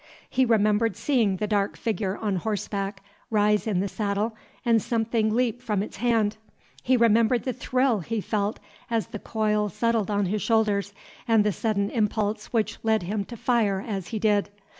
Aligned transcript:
He 0.27 0.45
remembered 0.45 0.95
seeing 0.97 1.37
the 1.37 1.45
dark 1.45 1.77
figure 1.77 2.17
on 2.17 2.37
horseback 2.37 3.03
rise 3.29 3.67
in 3.67 3.81
the 3.81 3.87
saddle 3.87 4.35
and 4.65 4.81
something 4.81 5.31
leap 5.31 5.61
from 5.61 5.83
its 5.83 5.97
hand. 5.97 6.37
He 6.81 6.97
remembered 6.97 7.43
the 7.43 7.53
thrill 7.53 7.99
he 7.99 8.19
felt 8.19 8.59
as 8.89 9.05
the 9.09 9.19
coil 9.19 9.69
settled 9.69 10.09
on 10.09 10.25
his 10.25 10.41
shoulders, 10.41 10.95
and 11.27 11.43
the 11.43 11.51
sudden 11.51 11.91
impulse 11.91 12.47
which 12.47 12.79
led 12.81 13.03
him 13.03 13.23
to 13.25 13.37
fire 13.37 13.79
as 13.87 14.07
he 14.07 14.17
did. 14.17 14.49